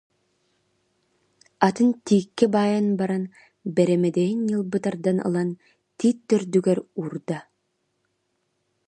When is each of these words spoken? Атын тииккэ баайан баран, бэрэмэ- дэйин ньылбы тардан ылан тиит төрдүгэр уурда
Атын 1.67 1.89
тииккэ 2.05 2.45
баайан 2.55 2.87
баран, 2.99 3.23
бэрэмэ- 3.75 4.13
дэйин 4.15 4.39
ньылбы 4.47 4.77
тардан 4.85 5.17
ылан 5.27 5.49
тиит 5.97 6.17
төрдүгэр 6.29 6.79
уурда 6.99 7.37